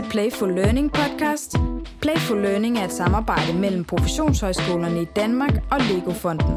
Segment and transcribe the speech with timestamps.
[0.00, 1.56] til Playful Learning podcast.
[2.00, 6.54] Playful Learning er et samarbejde mellem professionshøjskolerne i Danmark og Lego-fonden.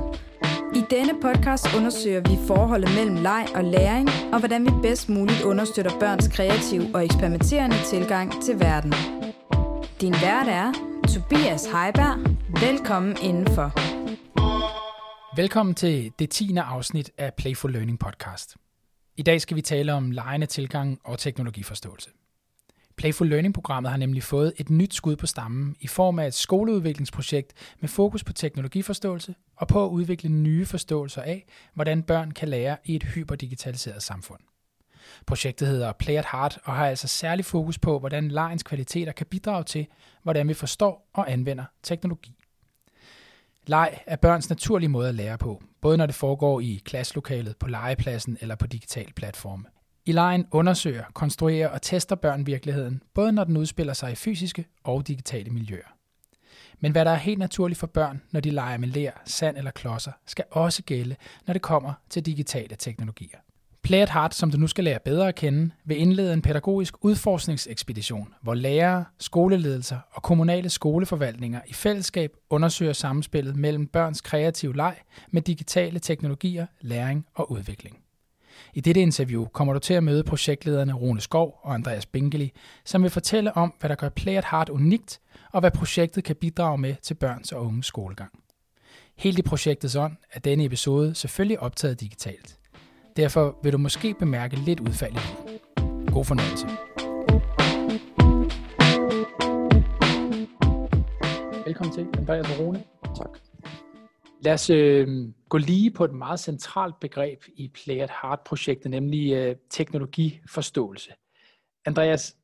[0.75, 5.41] I denne podcast undersøger vi forholdet mellem leg og læring, og hvordan vi bedst muligt
[5.41, 8.93] understøtter børns kreative og eksperimenterende tilgang til verden.
[10.01, 10.71] Din vært er
[11.13, 12.17] Tobias Heiberg.
[12.61, 13.67] Velkommen indenfor.
[15.35, 16.57] Velkommen til det 10.
[16.57, 18.55] afsnit af Playful Learning podcast.
[19.17, 22.09] I dag skal vi tale om lejende tilgang og teknologiforståelse.
[22.97, 27.53] Playful Learning-programmet har nemlig fået et nyt skud på stammen i form af et skoleudviklingsprojekt
[27.79, 32.77] med fokus på teknologiforståelse og på at udvikle nye forståelser af, hvordan børn kan lære
[32.85, 34.39] i et hyperdigitaliseret samfund.
[35.25, 39.25] Projektet hedder Play at Heart og har altså særlig fokus på, hvordan lejens kvaliteter kan
[39.25, 39.87] bidrage til,
[40.23, 42.37] hvordan vi forstår og anvender teknologi.
[43.67, 47.67] Leg er børns naturlige måde at lære på, både når det foregår i klasselokalet, på
[47.67, 49.65] legepladsen eller på digital platforme.
[50.05, 54.65] I lejen undersøger, konstruerer og tester børn virkeligheden, både når den udspiller sig i fysiske
[54.83, 55.95] og digitale miljøer.
[56.79, 59.71] Men hvad der er helt naturligt for børn, når de leger med ler, sand eller
[59.71, 61.15] klodser, skal også gælde,
[61.47, 63.37] når det kommer til digitale teknologier.
[63.83, 66.93] Play at Heart, som du nu skal lære bedre at kende, vil indlede en pædagogisk
[67.01, 74.95] udforskningsekspedition, hvor lærere, skoleledelser og kommunale skoleforvaltninger i fællesskab undersøger samspillet mellem børns kreative leg
[75.31, 78.02] med digitale teknologier, læring og udvikling.
[78.73, 82.51] I dette interview kommer du til at møde projektlederne Rune Skov og Andreas Bingeli,
[82.85, 85.19] som vil fortælle om, hvad der gør Play at Heart unikt,
[85.51, 88.31] og hvad projektet kan bidrage med til børns og unges skolegang.
[89.17, 92.57] Helt i projektets ånd er denne episode selvfølgelig optaget digitalt.
[93.17, 95.53] Derfor vil du måske bemærke lidt udfald i.
[96.11, 96.67] God fornøjelse.
[101.65, 102.83] Velkommen til, Andreas og Rune.
[103.17, 103.52] Tak.
[104.43, 105.07] Lad os øh,
[105.49, 111.13] gå lige på et meget centralt begreb i Play at Heart-projektet, nemlig øh, teknologiforståelse.
[111.85, 112.37] Andreas,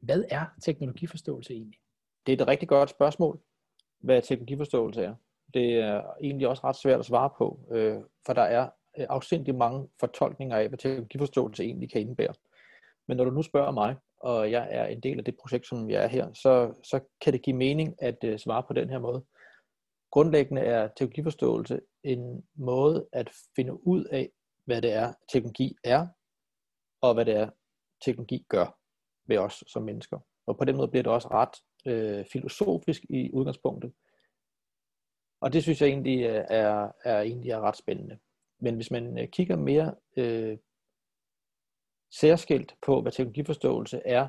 [0.00, 1.78] hvad er teknologiforståelse egentlig?
[2.26, 3.40] Det er et rigtig godt spørgsmål,
[4.00, 5.14] hvad teknologiforståelse er.
[5.54, 7.96] Det er egentlig også ret svært at svare på, øh,
[8.26, 8.68] for der er
[8.98, 12.34] øh, afsindig mange fortolkninger af, hvad teknologiforståelse egentlig kan indebære.
[13.08, 15.90] Men når du nu spørger mig, og jeg er en del af det projekt, som
[15.90, 18.98] jeg er her, så, så kan det give mening at øh, svare på den her
[18.98, 19.24] måde.
[20.12, 24.30] Grundlæggende er teknologiforståelse en måde at finde ud af,
[24.64, 26.06] hvad det er, teknologi er,
[27.00, 27.50] og hvad det er,
[28.04, 28.78] teknologi gør
[29.28, 30.18] ved os som mennesker.
[30.46, 31.54] Og på den måde bliver det også ret
[31.92, 33.92] øh, filosofisk i udgangspunktet.
[35.40, 38.18] Og det synes jeg egentlig øh, er, er, egentlig er ret spændende.
[38.60, 40.58] Men hvis man øh, kigger mere øh,
[42.10, 44.28] særskilt på, hvad teknologiforståelse er,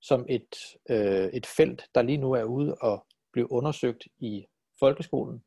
[0.00, 0.56] som et,
[0.90, 4.46] øh, et felt, der lige nu er ude og blive undersøgt i
[4.80, 5.44] folkeskolen,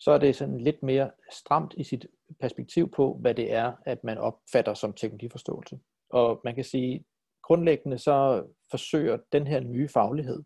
[0.00, 2.06] så er det sådan lidt mere stramt i sit
[2.40, 5.80] perspektiv på, hvad det er, at man opfatter som teknologiforståelse.
[6.10, 7.04] Og man kan sige,
[7.42, 10.42] grundlæggende så forsøger den her nye faglighed,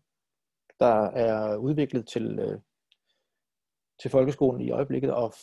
[0.79, 2.59] der er udviklet til, øh,
[4.01, 5.33] til folkeskolen i øjeblikket, at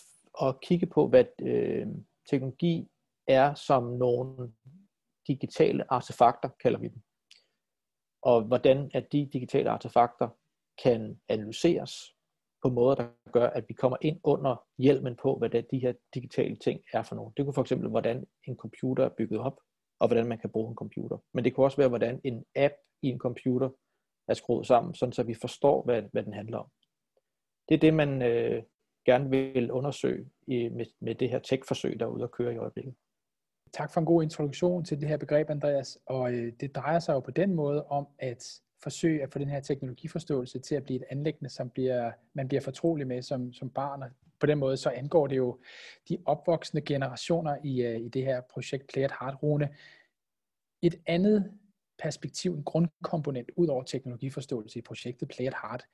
[0.41, 1.87] at kigge på, hvad øh,
[2.31, 2.89] teknologi
[3.27, 4.53] er som nogle
[5.27, 7.03] digitale artefakter, kalder vi dem.
[8.23, 10.29] Og hvordan at de digitale artefakter
[10.83, 12.15] kan analyseres
[12.63, 15.93] på måder, der gør, at vi kommer ind under hjelmen på, hvad det, de her
[16.15, 17.33] digitale ting er for nogle.
[17.37, 19.61] Det kunne for eksempel, hvordan en computer er bygget op,
[20.01, 21.19] og hvordan man kan bruge en computer.
[21.35, 23.71] Men det kunne også være, hvordan en app i en computer
[24.29, 26.67] er skruet sammen, sådan så vi forstår, hvad, hvad den handler om.
[27.69, 28.63] Det er det, man øh,
[29.07, 32.57] gerne vil undersøge i, med, med det her tech-forsøg, der er ude at køre i
[32.57, 32.95] øjeblikket.
[33.73, 35.99] Tak for en god introduktion til det her begreb, Andreas.
[36.07, 39.49] Og øh, det drejer sig jo på den måde om at forsøge at få den
[39.49, 43.71] her teknologiforståelse til at blive et anlæggende, som bliver, man bliver fortrolig med som, som
[43.71, 44.03] barn.
[44.03, 44.11] Og
[44.41, 45.59] på den måde så angår det jo
[46.09, 49.69] de opvoksende generationer i, øh, i det her projekt Play at Heart Rune.
[50.83, 51.53] Et andet
[51.99, 55.85] perspektiv, en grundkomponent ud over teknologiforståelse i projektet Play at Heart,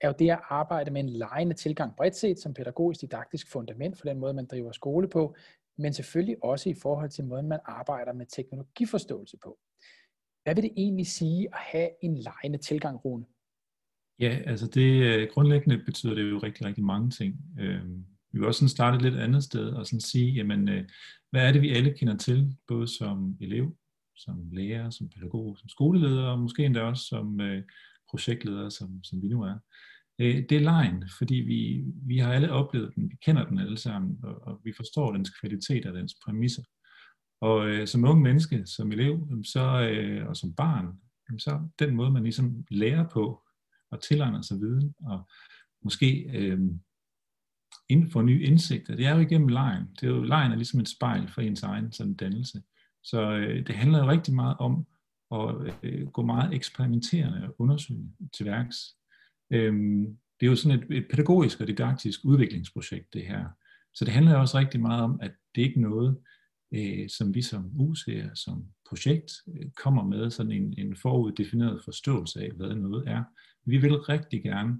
[0.00, 3.98] er jo det at arbejde med en lejende tilgang bredt set som pædagogisk didaktisk fundament
[3.98, 5.34] for den måde, man driver skole på,
[5.76, 9.58] men selvfølgelig også i forhold til måden, man arbejder med teknologiforståelse på.
[10.44, 13.24] Hvad vil det egentlig sige at have en lejende tilgang, Rune?
[14.18, 17.34] Ja, altså det øh, grundlæggende betyder det jo rigtig, rigtig mange ting.
[17.60, 17.84] Øh,
[18.32, 20.84] vi vil også sådan starte et lidt andet sted og sådan sige, jamen, øh,
[21.30, 23.76] hvad er det, vi alle kender til, både som elev,
[24.16, 27.62] som lærer, som pædagog, som skoleleder, og måske endda også som øh,
[28.10, 29.54] projektleder, som, som vi nu er.
[30.18, 33.78] Øh, det er lejen, fordi vi, vi har alle oplevet den, vi kender den alle
[33.78, 36.62] sammen, og, og vi forstår dens kvalitet og dens præmisser.
[37.42, 40.86] Og øh, som ung menneske, som elev, så, øh, og som barn,
[41.38, 43.42] så den måde, man ligesom lærer på
[43.90, 45.28] og tilegner sig viden, og
[45.84, 46.60] måske øh,
[47.88, 49.84] ind, for nye indsigter, det er jo igennem lejen.
[50.00, 52.62] Det er jo, lejen er ligesom et spejl for ens egen sådan dannelse.
[53.04, 54.86] Så øh, det handler jo rigtig meget om
[55.34, 58.76] at øh, gå meget eksperimenterende og undersøgende til værks.
[59.50, 59.72] Øh,
[60.40, 63.44] det er jo sådan et, et pædagogisk og didaktisk udviklingsprojekt, det her.
[63.94, 66.18] Så det handler også rigtig meget om, at det ikke er noget,
[66.72, 72.40] øh, som vi som UC'er, som projekt, øh, kommer med sådan en, en foruddefineret forståelse
[72.40, 73.24] af, hvad noget er.
[73.64, 74.78] Vi vil rigtig gerne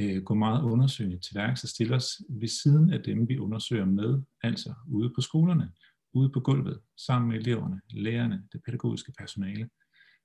[0.00, 3.84] øh, gå meget undersøgende til værks og stille os ved siden af dem, vi undersøger
[3.84, 5.72] med, altså ude på skolerne,
[6.12, 9.68] ude på gulvet, sammen med eleverne, lærerne, det pædagogiske personale,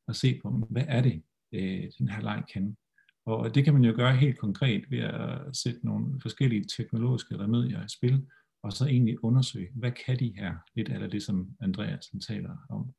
[0.07, 1.21] og se på, hvad er det,
[1.53, 2.77] øh, den her leg kan.
[3.25, 7.85] Og det kan man jo gøre helt konkret ved at sætte nogle forskellige teknologiske remedier
[7.85, 8.27] i spil,
[8.67, 10.55] og så egentlig undersøge, hvad kan de her?
[10.75, 12.93] Lidt af det, som Andreas taler om.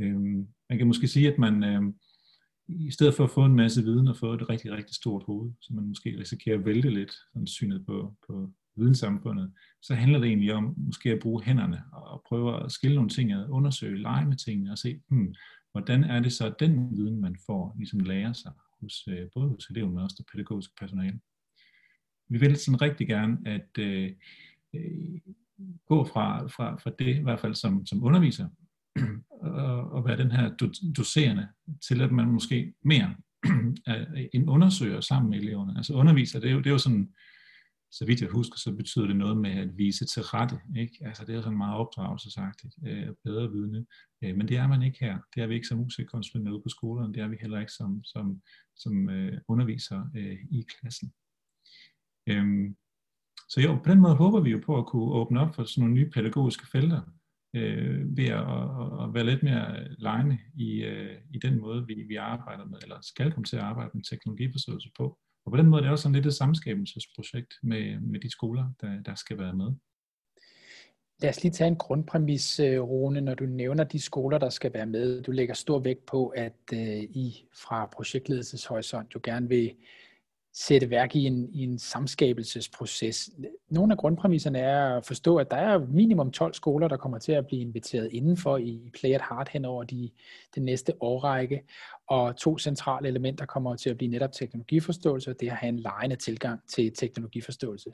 [0.00, 1.94] Øhm, man kan måske sige, at man øhm,
[2.68, 5.52] i stedet for at få en masse viden og få et rigtig, rigtig stort hoved,
[5.60, 9.52] så man måske risikerer at vælte lidt sådan synet på, på videnssamfundet,
[9.82, 13.32] så handler det egentlig om måske at bruge hænderne og prøve at skille nogle ting,
[13.32, 15.34] ad, undersøge, lege med tingene og se, hmm,
[15.72, 19.48] hvordan er det så, at den viden, man får, ligesom lærer sig hos, øh, både
[19.48, 21.20] hos eleven, men også det pædagogiske personale.
[22.28, 24.10] Vi vil sådan rigtig gerne, at øh,
[24.74, 25.20] øh,
[25.86, 28.48] gå fra, fra, fra det, i hvert fald som, som underviser,
[29.40, 30.50] og, og være den her
[30.96, 31.48] doserende,
[31.88, 33.14] til at man måske mere
[34.32, 35.76] en undersøger sammen med eleverne.
[35.76, 37.14] Altså underviser, det er jo, det er jo sådan,
[37.92, 40.60] så vidt jeg husker, så betyder det noget med at vise til rette.
[40.76, 40.96] Ikke?
[41.00, 43.86] Altså det er sådan meget opdragelsesagtigt, øh, bedre vidne.
[44.24, 45.18] Øh, men det er man ikke her.
[45.34, 47.14] Det er vi ikke som musikkonsulenter ude på skolerne.
[47.14, 48.42] Det er vi heller ikke som, som,
[48.76, 51.12] som øh, underviser øh, i klassen.
[52.26, 52.76] Øhm,
[53.50, 55.80] så jo, på den måde håber vi jo på at kunne åbne op for sådan
[55.80, 57.00] nogle nye pædagogiske felter,
[57.56, 61.94] øh, ved at, at, at være lidt mere lejende i, øh, i den måde, vi,
[62.08, 65.18] vi arbejder med, eller skal komme til at arbejde med teknologiforståelse på.
[65.46, 68.72] Og på den måde er det også sådan lidt et samskabelsesprojekt med, med de skoler,
[68.80, 69.72] der, der skal være med.
[71.22, 74.74] Lad os lige tage en grundpræmis, øh, Rune, når du nævner de skoler, der skal
[74.74, 75.22] være med.
[75.22, 79.74] Du lægger stor vægt på, at øh, I fra projektledelseshorisont jo gerne vil
[80.54, 83.30] sætte værk i en, i en samskabelsesproces.
[83.70, 87.32] Nogle af grundpræmisserne er at forstå, at der er minimum 12 skoler, der kommer til
[87.32, 90.10] at blive inviteret indenfor i Play at Heart hen over de,
[90.54, 91.62] den næste årrække,
[92.08, 95.78] og to centrale elementer kommer til at blive netop teknologiforståelse, og det at have en
[95.78, 97.90] lejende tilgang til teknologiforståelse.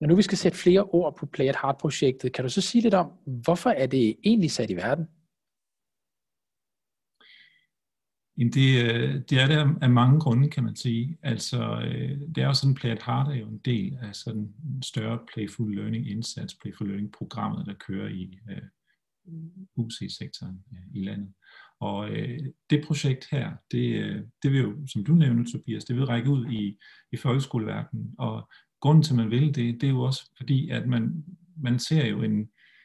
[0.00, 2.82] Når nu vi skal sætte flere ord på Play at Heart-projektet, kan du så sige
[2.82, 5.06] lidt om, hvorfor er det egentlig sat i verden?
[8.38, 11.18] Jamen det, øh, det er der af mange grunde, kan man sige.
[11.22, 14.40] Altså, øh, det er jo sådan, Play at Heart er jo en del af sådan
[14.40, 18.62] en større Playful Learning indsats, Playful Learning programmet, der kører i øh,
[19.24, 21.32] uh, UC-sektoren uh, i landet.
[21.80, 26.06] Og uh, det projekt her, det, det vil jo, som du nævner, Tobias, det vil
[26.06, 26.78] række ud i,
[27.12, 28.14] i folkeskoleverdenen.
[28.18, 28.48] Og
[28.80, 31.24] grunden til, at man vil det, det er jo også fordi, at man,
[31.56, 32.38] man ser jo en,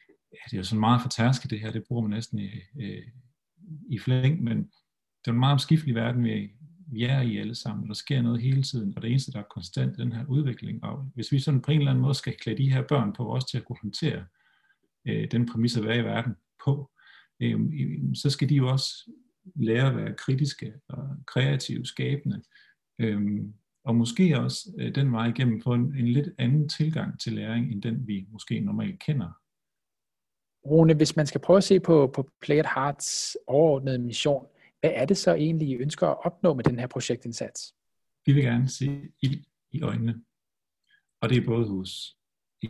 [0.08, 2.50] ja, det er jo sådan meget fortærsket det her, det bruger man næsten i,
[3.88, 4.70] i flæng, men
[5.24, 6.50] det er en meget omskiftelig verden, vi,
[6.86, 7.88] vi er i alle sammen.
[7.88, 10.84] Der sker noget hele tiden, og det eneste, der er konstant, er den her udvikling.
[10.84, 13.26] Og hvis vi sådan på en eller anden måde skal klæde de her børn på,
[13.26, 14.24] også til at kunne håndtere
[15.08, 16.34] øh, den præmis at være i verden
[16.64, 16.90] på,
[17.40, 17.60] øh,
[18.14, 19.10] så skal de jo også
[19.54, 22.42] lære at være kritiske og kreative, skabende.
[22.98, 23.20] Øh,
[23.84, 27.72] og måske også øh, den vej igennem få en, en lidt anden tilgang til læring,
[27.72, 29.30] end den vi måske normalt kender.
[30.66, 34.46] Rune, hvis man skal prøve at se på, på Play at Hearts overordnede mission,
[34.82, 37.74] hvad er det så egentlig, I ønsker at opnå med den her projektindsats?
[38.26, 40.22] Vi vil gerne se ild i øjnene.
[41.20, 42.16] Og det er både hos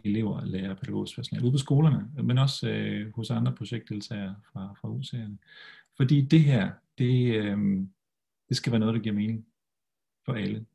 [0.04, 4.88] elever, lærere, pædagogisk personale ude på skolerne, men også øh, hos andre projektdeltagere fra, fra
[4.88, 5.36] UC'erne.
[5.96, 7.58] Fordi det her, det, øh,
[8.48, 9.46] det skal være noget, der giver mening
[10.24, 10.66] for alle.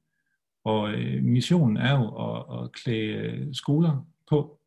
[0.64, 4.60] Og øh, missionen er jo at, at klæde øh, skoler på,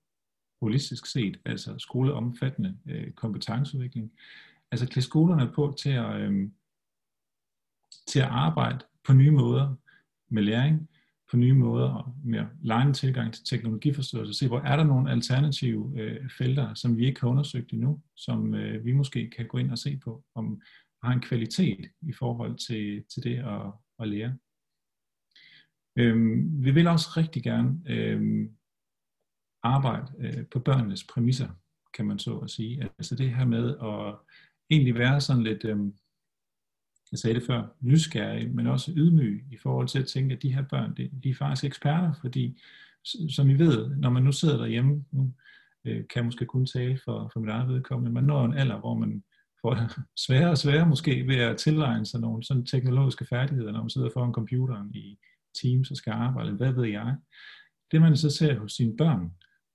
[0.62, 4.12] holistisk set, altså skoleomfattende øh, kompetenceudvikling.
[4.70, 6.48] Altså klæde skolerne på til at, øh,
[8.06, 9.74] til at arbejde på nye måder
[10.30, 10.88] med læring,
[11.30, 14.34] på nye måder og mere lejende tilgang til teknologiforståelse.
[14.34, 18.54] Se, hvor er der nogle alternative øh, felter, som vi ikke har undersøgt endnu, som
[18.54, 20.60] øh, vi måske kan gå ind og se på, om
[21.02, 24.36] har en kvalitet i forhold til, til det at, at lære.
[25.98, 28.50] Øhm, vi vil også rigtig gerne øhm,
[29.62, 31.48] arbejde øh, på børnenes præmisser,
[31.94, 32.90] kan man så at sige.
[32.98, 34.16] Altså det her med at
[34.70, 35.94] egentlig være sådan lidt, øhm,
[37.12, 40.54] jeg sagde det før, nysgerrig, men også ydmyg i forhold til at tænke, at de
[40.54, 42.60] her børn, de er faktisk eksperter, fordi
[43.30, 45.32] som I ved, når man nu sidder derhjemme, nu
[45.84, 48.78] øh, kan jeg måske kun tale for, for mit eget vedkommende, man når en alder,
[48.78, 49.22] hvor man
[49.62, 49.76] får
[50.26, 54.10] sværere og sværere måske ved at tilegne sig nogle sådan teknologiske færdigheder, når man sidder
[54.14, 55.18] foran computeren i
[55.62, 57.16] Teams og skal arbejde, hvad ved jeg.
[57.92, 59.30] Det man så ser hos sine børn,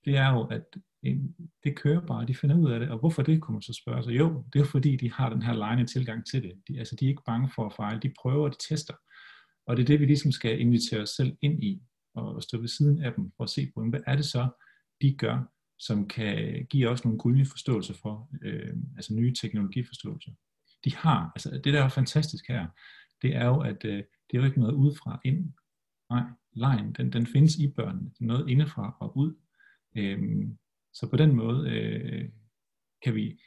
[0.05, 0.63] det er jo, at
[1.05, 1.17] øh,
[1.63, 4.03] det kører bare, de finder ud af det, og hvorfor det, kunne man så spørge
[4.03, 4.11] sig.
[4.11, 6.53] Jo, det er fordi, de har den her lejende tilgang til det.
[6.67, 8.93] De, altså, de er ikke bange for at fejle, de prøver, de tester.
[9.67, 11.81] Og det er det, vi ligesom skal invitere os selv ind i,
[12.15, 14.49] og stå ved siden af dem, for at se på, hvad er det så,
[15.01, 20.31] de gør, som kan give os nogle grundige forståelser for, øh, altså nye teknologiforståelser.
[20.85, 22.67] De har, altså det der er fantastisk her,
[23.21, 25.53] det er jo, at øh, det er jo ikke noget udefra ind.
[26.09, 28.09] Nej, lejen, den, den findes i børnene.
[28.09, 29.35] Det er noget indefra og ud.
[29.97, 30.57] Øhm,
[30.93, 32.29] så på den måde øh,
[33.03, 33.39] kan, vi,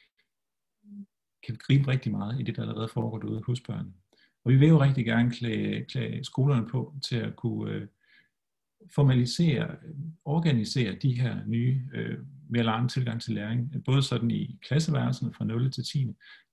[1.46, 3.94] kan vi gribe rigtig meget i det, der allerede foregår derude hos børnene.
[4.44, 7.86] Og vi vil jo rigtig gerne klæde, klæde skolerne på til at kunne øh,
[8.94, 9.76] formalisere,
[10.24, 12.18] organisere de her nye, øh,
[12.50, 16.06] mere lange tilgang til læring, både sådan i klasseværelserne fra 0 til 10,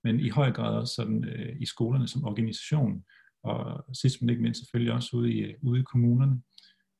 [0.04, 3.04] men i høj grad også sådan øh, i skolerne som organisation,
[3.44, 6.42] og sidst men ikke mindst selvfølgelig også ude i, øh, ude i kommunerne.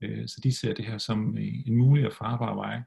[0.02, 2.82] Øh, så de ser det her som øh, en mulig og farbar vej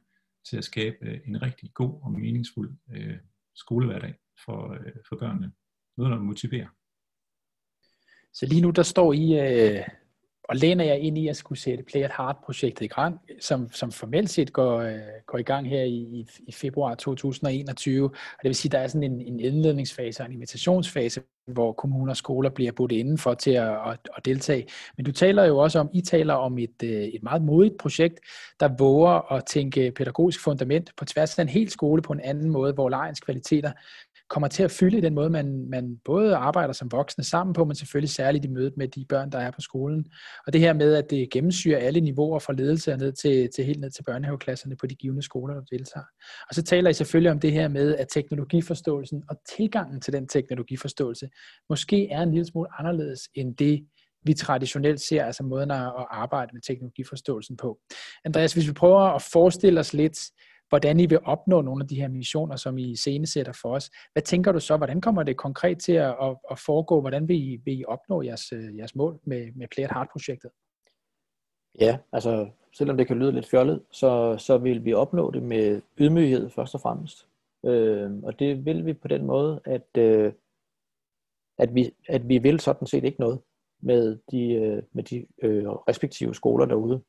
[0.50, 3.17] til at skabe øh, en rigtig god og meningsfuld øh,
[3.55, 5.53] skolehverdag for, for børnene.
[5.97, 6.69] Noget, der motiverer.
[8.33, 9.88] Så lige nu, der står I øh,
[10.49, 13.93] og læner jeg ind i at skulle sætte Play at Heart-projektet i gang, som, som
[13.93, 18.05] formelt set går, øh, går i gang her i, i februar 2021.
[18.05, 18.12] Og
[18.43, 22.12] det vil sige, at der er sådan en, en indledningsfase og en invitationsfase, hvor kommuner
[22.12, 24.67] og skoler bliver budt indenfor til at, at, at deltage.
[24.97, 28.21] Men du taler jo også om, I taler om et, øh, et meget modigt projekt,
[28.61, 32.50] der våger at tænke pædagogisk fundament på tværs af en hel skole på en anden
[32.50, 33.73] måde, hvor lejens kvaliteter
[34.31, 37.65] kommer til at fylde i den måde, man, man både arbejder som voksne sammen på,
[37.65, 40.05] men selvfølgelig særligt i mødet med de børn, der er på skolen.
[40.47, 43.81] Og det her med, at det gennemsyrer alle niveauer fra ledelse ned til, til helt
[43.81, 46.07] ned til børnehaveklasserne på de givende skoler, der deltager.
[46.49, 50.29] Og så taler I selvfølgelig om det her med, at teknologiforståelsen og tilgangen til den
[50.29, 51.29] teknologiforståelse
[51.69, 53.87] måske er en lille smule anderledes end det,
[54.23, 57.79] vi traditionelt ser, altså måden at arbejde med teknologiforståelsen på.
[58.25, 60.19] Andreas, hvis vi prøver at forestille os lidt,
[60.69, 63.91] hvordan I vil opnå nogle af de her missioner, som I sætter for os.
[64.13, 64.77] Hvad tænker du så?
[64.77, 67.01] Hvordan kommer det konkret til at, at, at foregå?
[67.01, 70.51] Hvordan vil I, vil I opnå jeres, øh, jeres mål med, med Play at Heart-projektet?
[71.81, 75.83] Ja, altså selvom det kan lyde lidt fjollet, så, så vil vi opnå det med
[75.99, 77.27] ydmyghed først og fremmest.
[77.65, 80.33] Øh, og det vil vi på den måde, at, øh,
[81.59, 83.41] at, vi, at vi vil sådan set ikke noget
[83.81, 87.03] med de, øh, med de øh, respektive skoler derude.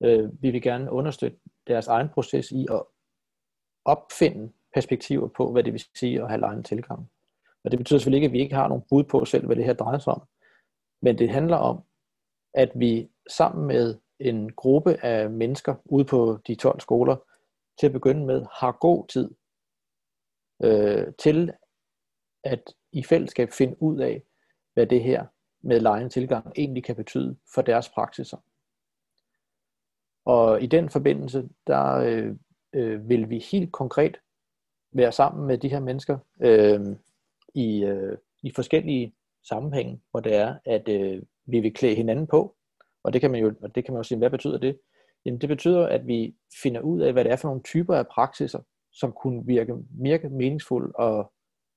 [0.00, 2.82] Øh, vi vil gerne understøtte deres egen proces i at
[3.84, 7.10] opfinde perspektiver på, hvad det vil sige at have egen tilgang.
[7.64, 9.64] Og det betyder selvfølgelig ikke, at vi ikke har nogen bud på selv, hvad det
[9.64, 10.22] her drejer sig om.
[11.02, 11.82] Men det handler om,
[12.54, 17.16] at vi sammen med en gruppe af mennesker ude på de 12 skoler,
[17.80, 19.30] til at begynde med, har god tid
[20.62, 21.52] øh, til
[22.44, 24.22] at i fællesskab finde ud af,
[24.74, 25.26] hvad det her
[25.60, 28.38] med lejen tilgang egentlig kan betyde for deres praksiser.
[30.26, 32.36] Og i den forbindelse, der øh,
[32.74, 34.16] øh, vil vi helt konkret
[34.92, 36.80] være sammen med de her mennesker øh,
[37.54, 39.14] i, øh, i forskellige
[39.48, 42.56] sammenhænge, hvor det er, at øh, vi vil klæde hinanden på.
[43.04, 44.78] Og det kan man jo, det kan man jo sige, hvad betyder det?
[45.24, 48.06] Jamen det betyder, at vi finder ud af, hvad det er for nogle typer af
[48.06, 48.60] praksiser,
[48.92, 51.32] som kunne virke, virke meningsfulde og,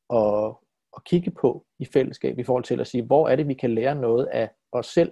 [0.10, 0.46] og,
[0.92, 3.76] og kigge på i fællesskab i forhold til at sige, hvor er det, vi kan
[3.76, 5.12] lære noget af os selv?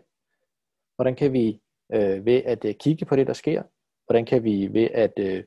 [0.96, 1.62] Hvordan kan vi
[1.94, 3.64] øh, ved at øh, kigge på det, der sker?
[4.06, 5.44] Hvordan kan vi ved at øh,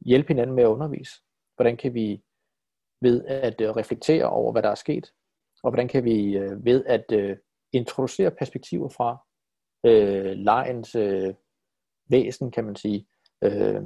[0.00, 1.12] hjælpe hinanden med at undervise?
[1.56, 2.22] Hvordan kan vi
[3.00, 5.12] ved at øh, reflektere over, hvad der er sket?
[5.62, 7.36] Og hvordan kan vi øh, ved at øh,
[7.72, 9.24] introducere perspektiver fra
[9.86, 11.34] øh, lejens øh,
[12.10, 13.06] væsen, kan man sige,
[13.44, 13.82] øh,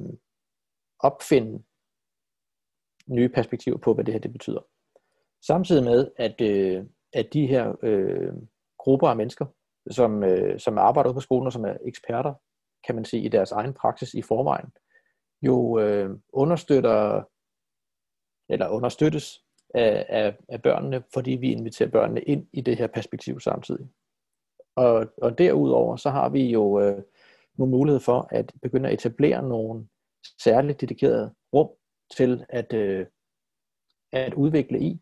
[1.00, 1.64] opfinde
[3.08, 4.60] nye perspektiver på, hvad det her det betyder.
[5.46, 8.32] Samtidig med, at, øh, at de her øh,
[8.78, 9.46] grupper af mennesker
[9.90, 12.34] som, øh, som arbejder på skolen og som er eksperter,
[12.86, 14.72] kan man sige, i deres egen praksis i forvejen,
[15.42, 17.22] jo øh, understøtter
[18.48, 23.40] eller understøttes af, af, af børnene, fordi vi inviterer børnene ind i det her perspektiv
[23.40, 23.88] samtidig.
[24.76, 27.02] Og, og derudover så har vi jo øh,
[27.54, 29.88] nogle mulighed for at begynde at etablere nogle
[30.38, 31.68] særligt dedikerede rum
[32.16, 33.06] til at, øh,
[34.12, 35.00] at udvikle i,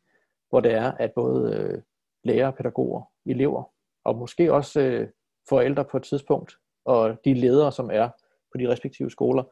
[0.49, 1.83] hvor det er, at både øh,
[2.25, 3.73] lærere, pædagoger, elever
[4.07, 5.09] og måske også øh,
[5.49, 6.53] forældre på et tidspunkt,
[6.85, 8.09] og de ledere, som er
[8.53, 9.43] på de respektive skoler,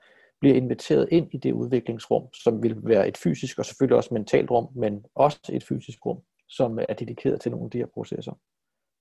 [0.41, 4.51] bliver inviteret ind i det udviklingsrum, som vil være et fysisk og selvfølgelig også mentalt
[4.51, 6.19] rum, men også et fysisk rum,
[6.49, 8.33] som er dedikeret til nogle af de her processer.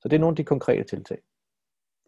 [0.02, 1.18] Så det er nogle af de konkrete tiltag.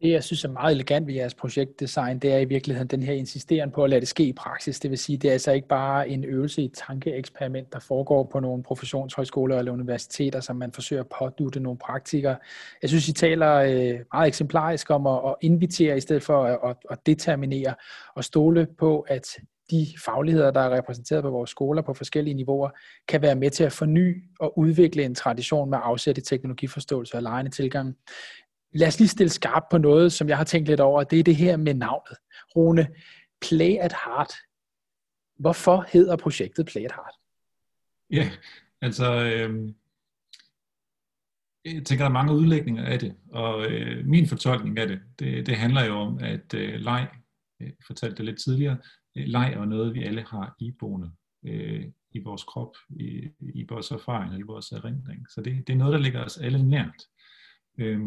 [0.02, 3.14] Det, jeg synes er meget elegant ved jeres projektdesign, det er i virkeligheden den her
[3.14, 4.80] insisteren på at lade det ske i praksis.
[4.80, 8.24] Det vil sige, det er altså ikke bare en øvelse i et tankeeksperiment, der foregår
[8.24, 12.38] på nogle professionshøjskoler eller universiteter, som man forsøger at pådute nogle praktikere.
[12.82, 17.06] Jeg synes, I taler øh, meget eksemplarisk om at, invitere i stedet for at, at
[17.06, 17.75] determinere
[18.16, 19.28] og stole på, at
[19.72, 22.70] de fagligheder, der er repræsenteret på vores skoler på forskellige niveauer,
[23.08, 27.24] kan være med til at forny og udvikle en tradition med afsæt afsætte teknologiforståelse og
[27.24, 27.96] lejende tilgang.
[28.75, 31.24] Lad os lige stille skarp på noget, som jeg har tænkt lidt over, det er
[31.24, 32.17] det her med navnet.
[32.55, 32.88] Rune,
[33.41, 34.34] Play at Heart.
[35.39, 37.15] Hvorfor hedder projektet Play at Heart?
[38.10, 38.32] Ja,
[38.82, 39.74] altså, øh,
[41.65, 45.46] jeg tænker, der er mange udlægninger af det, og øh, min fortolkning af det, det,
[45.46, 47.08] det handler jo om, at øh, leg,
[47.60, 48.77] jeg fortalte det lidt tidligere,
[49.17, 51.12] øh, leg er noget, vi alle har iboende
[51.46, 55.29] øh, i vores krop, i, i vores erfaring og i vores erindring.
[55.29, 57.03] Så det, det er noget, der ligger os alle nært.
[57.77, 58.00] Øh,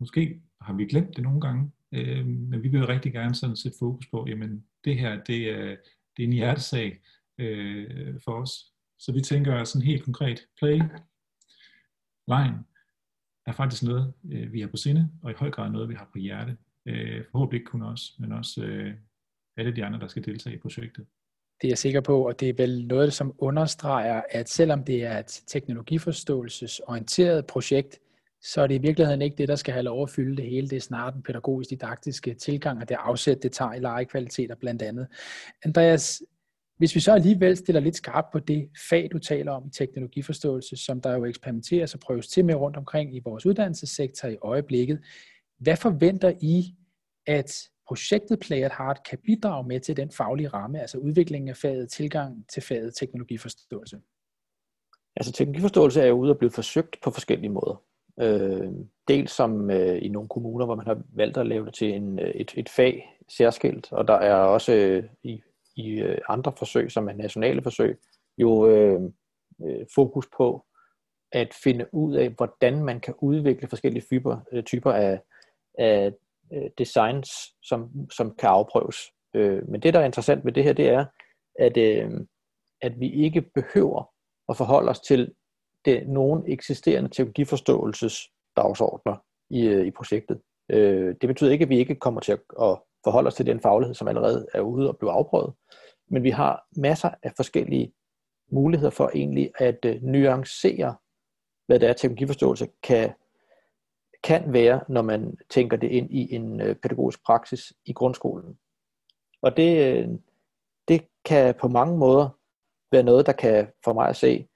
[0.00, 3.78] måske har vi glemt det nogle gange, øh, men vi vil rigtig gerne sådan sætte
[3.78, 5.76] fokus på, jamen det her, det er,
[6.16, 7.00] det er en hjertesag
[7.38, 8.50] øh, for os.
[8.98, 10.80] Så vi tænker sådan helt konkret, play,
[12.30, 12.54] Vejen
[13.46, 16.08] er faktisk noget, øh, vi har på sinde, og i høj grad noget, vi har
[16.12, 16.56] på hjerte.
[16.86, 18.94] Øh, forhåbentlig ikke kun os, men også øh,
[19.56, 21.06] alle de andre, der skal deltage i projektet.
[21.60, 25.04] Det er jeg sikker på, og det er vel noget, som understreger, at selvom det
[25.04, 27.98] er et teknologiforståelsesorienteret projekt,
[28.42, 30.68] så er det i virkeligheden ikke det, der skal have lov at fylde det hele.
[30.68, 35.06] Det er snarere den pædagogisk-didaktiske tilgang, og det afsæt, det tager i legekvaliteter blandt andet.
[35.64, 36.22] Andreas,
[36.78, 40.76] hvis vi så alligevel stiller lidt skarpt på det fag, du taler om i teknologiforståelse,
[40.76, 45.00] som der jo eksperimenteres og prøves til med rundt omkring i vores uddannelsessektor i øjeblikket,
[45.58, 46.74] hvad forventer I,
[47.26, 51.56] at projektet Play at Heart kan bidrage med til den faglige ramme, altså udviklingen af
[51.56, 54.00] faget, tilgang til faget teknologiforståelse?
[55.16, 57.82] Altså teknologiforståelse er jo ude og blive forsøgt på forskellige måder.
[58.20, 58.72] Øh,
[59.08, 62.18] dels som øh, i nogle kommuner, hvor man har valgt at lave det til en,
[62.18, 65.42] øh, et, et fag særskilt, og der er også øh, i
[65.76, 67.98] i øh, andre forsøg, som er nationale forsøg,
[68.38, 69.00] jo øh,
[69.64, 70.66] øh, fokus på
[71.32, 75.20] at finde ud af, hvordan man kan udvikle forskellige fiber, øh, typer af,
[75.78, 76.12] af
[76.52, 77.30] øh, designs,
[77.62, 78.96] som, som kan afprøves.
[79.34, 81.04] Øh, men det, der er interessant ved det her, det er,
[81.58, 82.10] at, øh,
[82.82, 84.10] at vi ikke behøver
[84.48, 85.34] at forholde os til
[85.84, 89.16] det, nogen eksisterende teknologiforståelsesdagsordner
[89.50, 90.40] i, øh, i projektet.
[90.70, 93.60] Øh, det betyder ikke, at vi ikke kommer til at, at forholde os til den
[93.60, 95.54] faglighed, som allerede er ude og blive afprøvet.
[96.10, 97.92] Men vi har masser af forskellige
[98.52, 100.96] muligheder for egentlig at uh, nuancere,
[101.66, 103.12] hvad det er, teknologiforståelse kan,
[104.22, 108.58] kan være, når man tænker det ind i en uh, pædagogisk praksis i grundskolen.
[109.42, 110.14] Og det, uh,
[110.88, 112.28] det kan på mange måder
[112.92, 114.46] være noget, der kan for mig at se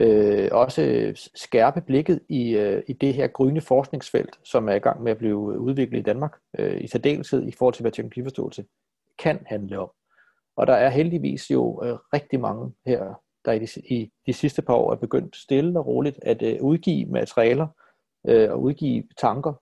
[0.00, 5.02] øh, også skærpe blikket i, øh, i det her grønne forskningsfelt, som er i gang
[5.02, 8.64] med at blive udviklet i Danmark, øh, i særdeleshed i forhold til, hvad teknologiforståelse
[9.18, 9.90] kan handle om.
[10.56, 14.62] Og der er heldigvis jo øh, rigtig mange her, der i de, i de sidste
[14.62, 17.66] par år er begyndt stille og roligt at øh, udgive materialer
[18.28, 19.52] øh, og udgive tanker,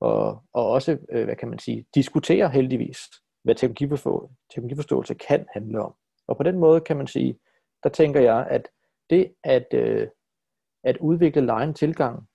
[0.00, 2.98] og, og også, øh, hvad kan man sige, diskutere heldigvis,
[3.44, 5.94] hvad teknologiforståelse kan handle om.
[6.28, 7.38] Og på den måde kan man sige,
[7.82, 8.68] der tænker jeg, at
[9.10, 10.08] det at, øh,
[10.84, 12.28] at udvikle lejen tilgang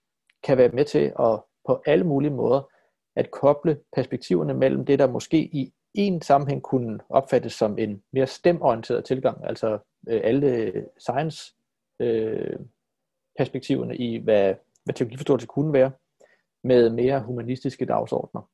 [0.44, 2.70] kan være med til at på alle mulige måder
[3.16, 8.28] at koble perspektiverne mellem det, der måske i en sammenhæng kunne opfattes som en mere
[8.28, 9.80] stemorienteret tilgang, altså
[10.10, 11.56] øh, alle science
[12.00, 12.60] øh,
[13.38, 15.92] perspektiverne i, hvad, hvad teknologiforståelse kunne være,
[16.64, 18.50] med mere humanistiske dagsordner.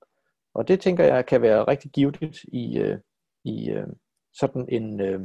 [0.54, 2.98] Og det tænker jeg kan være rigtig givetigt i, øh,
[3.44, 3.88] i øh,
[4.34, 5.22] sådan en, øh,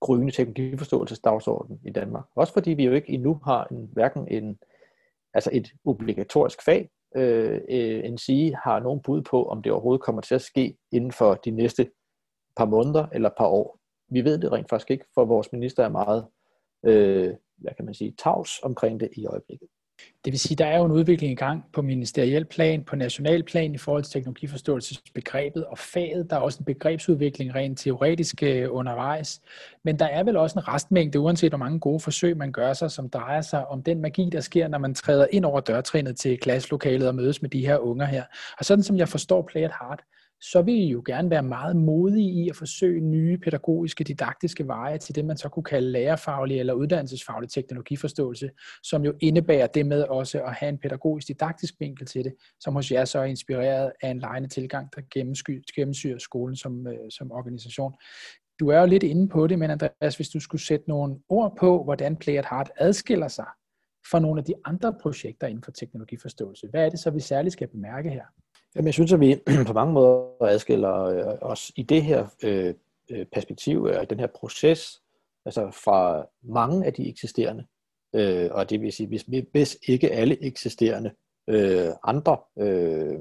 [0.00, 2.24] gryende teknologiforståelsesdagsorden i Danmark.
[2.34, 4.58] Også fordi vi jo ikke endnu har en, hverken en,
[5.34, 10.02] altså et obligatorisk fag, øh, øh en sige har nogen bud på, om det overhovedet
[10.02, 11.90] kommer til at ske inden for de næste
[12.56, 13.78] par måneder eller par år.
[14.10, 16.26] Vi ved det rent faktisk ikke, for vores minister er meget,
[16.84, 19.68] øh, hvad kan man sige, tavs omkring det i øjeblikket.
[20.24, 23.42] Det vil sige, der er jo en udvikling i gang på ministeriel plan, på national
[23.42, 26.30] plan i forhold til teknologiforståelsesbegrebet og faget.
[26.30, 29.40] Der er også en begrebsudvikling rent teoretisk øh, undervejs.
[29.84, 32.90] Men der er vel også en restmængde, uanset hvor mange gode forsøg man gør sig,
[32.90, 36.38] som drejer sig om den magi, der sker, når man træder ind over dørtrinnet til
[36.38, 38.24] klasselokalet og mødes med de her unger her.
[38.58, 40.00] Og sådan som jeg forstår Play at Heart,
[40.42, 44.98] så vil I jo gerne være meget modige i at forsøge nye pædagogiske, didaktiske veje
[44.98, 48.50] til det, man så kunne kalde lærerfaglig eller uddannelsesfaglig teknologiforståelse,
[48.82, 52.74] som jo indebærer det med også at have en pædagogisk didaktisk vinkel til det, som
[52.74, 55.02] hos jer så er inspireret af en lejende tilgang, der
[55.74, 57.92] gennemsyrer skolen som, øh, som organisation.
[58.60, 61.56] Du er jo lidt inde på det, men Andreas, hvis du skulle sætte nogle ord
[61.60, 63.46] på, hvordan Play at Heart adskiller sig
[64.10, 67.52] fra nogle af de andre projekter inden for teknologiforståelse, hvad er det så, vi særligt
[67.52, 68.24] skal bemærke her?
[68.74, 72.74] Jamen, jeg synes, at vi på mange måder adskiller øh, os i det her øh,
[73.10, 75.02] øh perspektiv, og den her proces,
[75.44, 77.66] altså fra mange af de eksisterende,
[78.14, 81.14] øh, og det vil sige, hvis, hvis ikke alle eksisterende
[81.48, 83.18] øh, andre øh,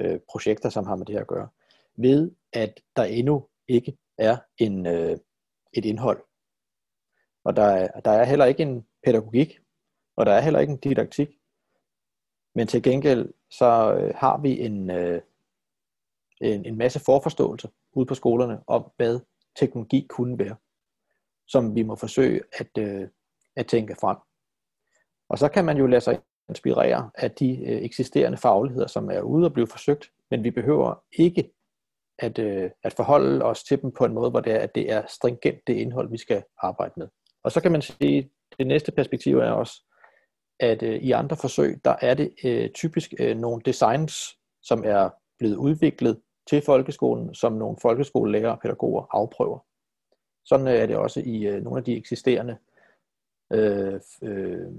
[0.00, 1.48] øh, projekter, som har med det her at gøre,
[1.96, 5.16] ved at der endnu ikke er en, øh,
[5.72, 6.22] et indhold.
[7.44, 9.58] Og der er, der er heller ikke en pædagogik,
[10.16, 11.28] og der er heller ikke en didaktik.
[12.54, 15.20] Men til gengæld så øh, har vi en, øh,
[16.40, 19.20] en, en masse forforståelse ude på skolerne om, hvad
[19.56, 20.56] teknologi kunne være,
[21.48, 23.08] som vi må forsøge at, øh,
[23.56, 24.16] at tænke frem.
[25.28, 29.20] Og så kan man jo lade sig inspirere af de øh, eksisterende fagligheder, som er
[29.20, 31.50] ude og blive forsøgt, men vi behøver ikke
[32.18, 34.92] at, øh, at forholde os til dem på en måde, hvor det er, at det
[34.92, 37.08] er stringent det indhold, vi skal arbejde med.
[37.44, 39.84] Og så kan man sige, at det næste perspektiv er også,
[40.60, 45.10] at øh, i andre forsøg, der er det øh, typisk øh, nogle designs, som er
[45.38, 46.20] blevet udviklet
[46.50, 49.58] til folkeskolen, som nogle folkeskolelærer og pædagoger afprøver.
[50.44, 52.56] Sådan øh, er det også i øh, nogle af de eksisterende
[53.52, 54.72] øh, øh,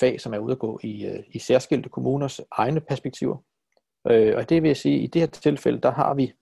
[0.00, 3.36] fag, som er ude at gå i, øh, i særskilte kommuners egne perspektiver.
[4.10, 6.32] Øh, og det vil jeg sige, at i det her tilfælde, der har vi,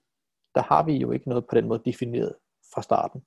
[0.55, 2.35] der har vi jo ikke noget på den måde defineret
[2.73, 3.21] fra starten.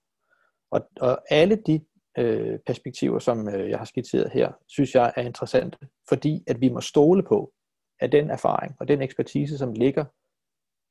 [0.70, 1.80] Og, og alle de
[2.18, 5.78] øh, perspektiver, som øh, jeg har skitseret her, synes jeg er interessante,
[6.08, 7.52] fordi at vi må stole på,
[8.00, 10.04] at den erfaring og den ekspertise, som ligger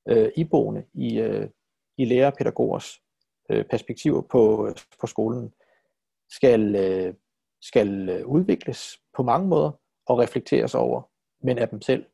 [0.09, 1.49] øh, iboende i, øh,
[1.97, 3.01] i lærer og pædagogers
[3.49, 5.53] øh, perspektiver på, øh, på skolen,
[6.29, 7.13] skal, øh,
[7.61, 9.71] skal øh, udvikles på mange måder
[10.05, 11.01] og reflekteres over,
[11.43, 12.05] men af dem selv,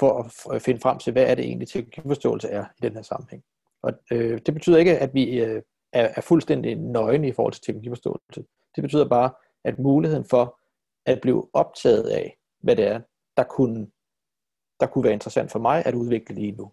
[0.00, 3.42] for at finde frem til, hvad er det egentlig teknologiforståelse er i den her sammenhæng.
[3.82, 7.62] Og øh, det betyder ikke, at vi øh, er, er fuldstændig nøgne i forhold til
[7.62, 8.44] teknologiforståelse.
[8.76, 9.30] Det betyder bare,
[9.64, 10.58] at muligheden for
[11.06, 13.00] at blive optaget af, hvad det er,
[13.36, 13.90] der kunne,
[14.80, 16.72] der kunne være interessant for mig at udvikle lige nu,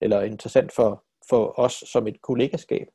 [0.00, 2.88] eller interessant for, for os som et kollegaskab,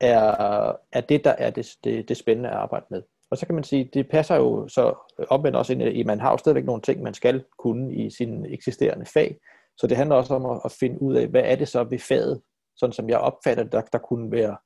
[0.00, 3.02] er, er det, der er det, det, det spændende at arbejde med.
[3.30, 4.94] Og så kan man sige, det passer jo så
[5.28, 8.44] omvendt også ind i, man har jo stadigvæk nogle ting, man skal kunne i sin
[8.44, 9.38] eksisterende fag.
[9.76, 11.98] Så det handler også om at, at finde ud af, hvad er det så ved
[11.98, 12.42] faget,
[12.76, 14.56] sådan som jeg opfatter det, der, der kunne være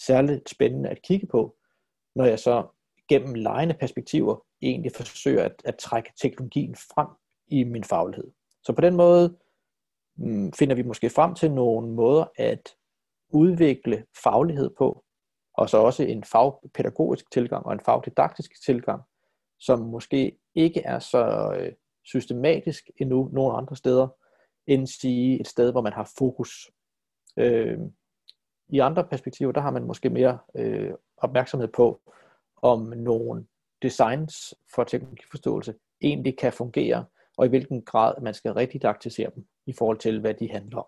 [0.00, 1.56] særligt spændende at kigge på,
[2.14, 2.66] når jeg så
[3.08, 7.08] gennem lejende perspektiver egentlig forsøger at, at trække teknologien frem
[7.48, 8.30] i min faglighed.
[8.64, 9.36] Så på den måde
[10.16, 12.76] mm, finder vi måske frem til nogle måder at
[13.28, 15.04] udvikle faglighed på,
[15.54, 19.02] og så også en fagpædagogisk tilgang og en fagdidaktisk tilgang,
[19.60, 21.72] som måske ikke er så øh,
[22.04, 24.08] systematisk endnu nogle andre steder,
[24.66, 26.70] end sige et sted, hvor man har fokus.
[27.36, 27.78] Øh,
[28.68, 32.00] I andre perspektiver, der har man måske mere øh, opmærksomhed på,
[32.62, 33.46] om nogle
[33.82, 37.04] designs for teknologiforståelse egentlig kan fungere,
[37.36, 40.86] og i hvilken grad man skal redidaktisere dem i forhold til, hvad de handler om.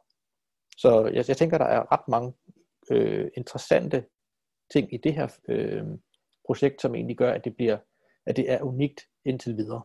[0.76, 2.32] Så jeg, jeg tænker, der er ret mange
[2.90, 4.04] øh, interessante
[4.72, 5.84] ting i det her øh,
[6.46, 7.78] projekt, som egentlig gør, at det bliver,
[8.26, 9.82] at det er unikt indtil videre.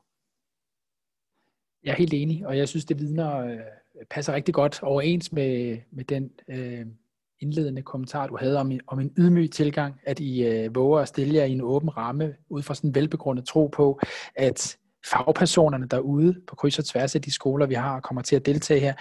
[1.84, 3.58] Jeg er helt enig, og jeg synes, det vidner øh,
[4.10, 6.86] passer rigtig godt overens med, med den øh,
[7.40, 11.36] indledende kommentar, du havde om, om en ydmyg tilgang, at I øh, våger at stille
[11.36, 14.00] jer i en åben ramme, ud fra sådan en velbegrundet tro på,
[14.36, 14.78] at
[15.12, 18.46] fagpersonerne derude på kryds og tværs af de skoler, vi har og kommer til at
[18.46, 18.94] deltage her,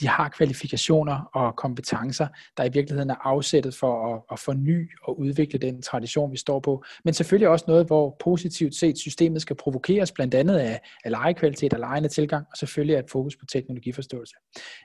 [0.00, 2.26] de har kvalifikationer og kompetencer,
[2.56, 6.60] der i virkeligheden er afsættet for at, at forny og udvikle den tradition, vi står
[6.60, 6.84] på.
[7.04, 11.74] Men selvfølgelig også noget, hvor positivt set systemet skal provokeres, blandt andet af, af legekvalitet
[11.74, 14.34] og lejende tilgang, og selvfølgelig et fokus på teknologiforståelse.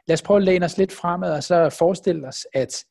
[0.07, 2.85] Lad os prøve at læne os lidt fremad, og så forestille os, at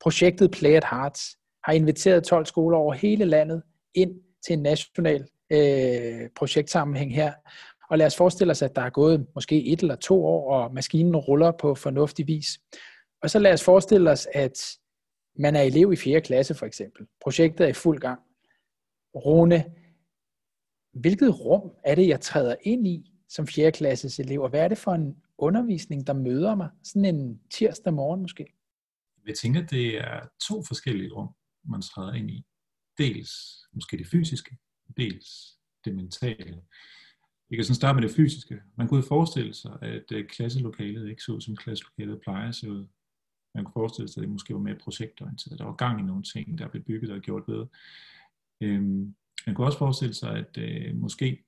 [0.00, 3.62] projektet Play at Hearts har inviteret 12 skoler over hele landet
[3.94, 4.10] ind
[4.46, 7.32] til en national øh, projektsammenhæng her,
[7.90, 10.74] og lad os forestille os, at der er gået måske et eller to år, og
[10.74, 12.60] maskinen ruller på fornuftig vis.
[13.22, 14.78] Og så lad os forestille os, at
[15.38, 16.20] man er elev i 4.
[16.20, 17.06] klasse for eksempel.
[17.22, 18.20] Projektet er i fuld gang.
[19.14, 19.64] Rune,
[20.92, 23.72] hvilket rum er det, jeg træder ind i som 4.
[23.72, 27.94] klasses elev, og hvad er det for en undervisning, der møder mig sådan en tirsdag
[27.94, 28.46] morgen måske?
[29.26, 31.28] Jeg tænker, det er to forskellige rum,
[31.64, 32.44] man træder ind i.
[32.98, 33.30] Dels
[33.72, 34.56] måske det fysiske,
[34.96, 35.28] dels
[35.84, 36.62] det mentale.
[37.50, 38.62] Vi kan sådan starte med det fysiske.
[38.76, 42.70] Man kunne forestille sig, at øh, klasselokalet ikke så ud, som klasselokalet plejer at se
[42.70, 42.86] ud.
[43.54, 45.58] Man kunne forestille sig, at det måske var mere projektorienteret.
[45.58, 47.66] Der var gang i nogle ting, der blev bygget og gjort bedre.
[48.60, 49.14] Øhm,
[49.46, 51.44] man kunne også forestille sig, at øh, måske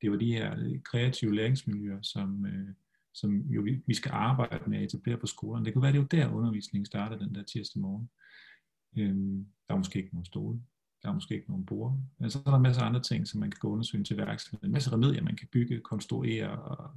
[0.00, 2.68] det var de her øh, kreative læringsmiljøer, som, øh,
[3.14, 5.64] som jo vi, vi skal arbejde med at etablere på skolerne.
[5.64, 8.10] Det kunne være, at det var der undervisningen startede den der tirsdag morgen.
[8.98, 10.60] Øhm, der var måske ikke nogen stole.
[11.06, 11.98] Der er måske ikke nogen bruger.
[12.18, 14.46] Men så er der masser af andre ting, som man kan gå undersøge til værks.
[14.64, 16.90] En masse remedier, man kan bygge, konstruere og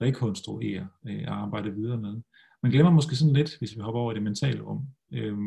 [0.00, 2.20] rekonstruere øh, og arbejde videre med.
[2.62, 5.38] Man glemmer måske sådan lidt, hvis vi hopper over i det mentale rum, øh,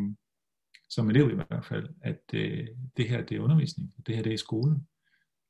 [0.90, 4.34] som elev i hvert fald, at øh, det her det er undervisning, det her det
[4.34, 4.76] er skole.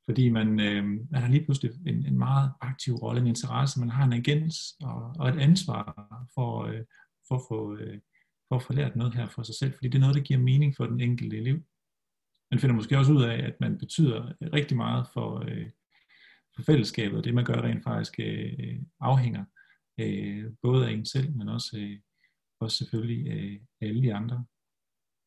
[0.04, 3.90] Fordi man, øh, man har lige pludselig en, en meget aktiv rolle, en interesse, man
[3.90, 6.84] har en agens og, og et ansvar for, øh,
[7.28, 7.98] for at få øh,
[8.48, 10.40] for at få lært noget her for sig selv, fordi det er noget, der giver
[10.40, 11.60] mening for den enkelte elev.
[12.50, 15.70] Man finder måske også ud af, at man betyder rigtig meget for, øh,
[16.56, 19.44] for fællesskabet, og det man gør rent faktisk øh, afhænger
[20.00, 21.98] øh, både af en selv, men også, øh,
[22.60, 24.44] også selvfølgelig øh, alle de andre.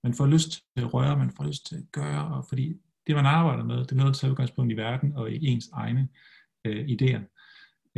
[0.03, 2.73] Man får lyst til at røre, man får lyst til at gøre, og fordi
[3.07, 5.69] det man arbejder med, det er noget, der tager udgangspunkt i verden og i ens
[5.73, 6.09] egne
[6.65, 7.38] øh, idéer.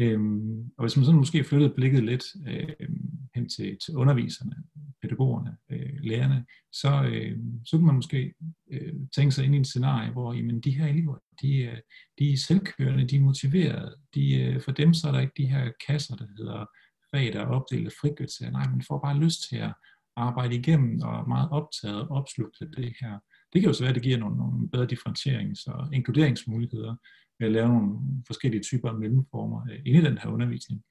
[0.01, 2.87] Øhm, og hvis man sådan måske flyttede blikket lidt øh,
[3.35, 4.55] hen til, til underviserne,
[5.01, 8.33] pædagogerne, øh, lærerne, så, øh, så kunne man måske
[8.71, 11.77] øh, tænke sig ind i en scenarie, hvor jamen, de her elever, de, øh,
[12.19, 15.45] de er selvkørende, de er motiverede, de, øh, for dem så er der ikke de
[15.45, 16.65] her kasser, der hedder
[17.13, 18.51] fag, der er opdelt af frikvarter.
[18.51, 19.73] Nej, man får bare lyst til at
[20.15, 23.19] arbejde igennem og er meget optaget og opslugt af det her.
[23.53, 26.95] Det kan jo så være, at det giver nogle, nogle bedre differentierings- og inkluderingsmuligheder
[27.41, 30.83] ved at lave nogle forskellige typer af mellemformer øh, inde i den her undervisning.